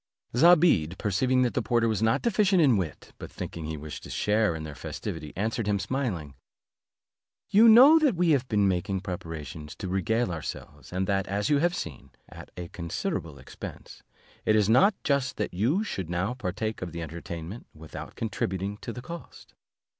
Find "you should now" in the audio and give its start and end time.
15.53-16.33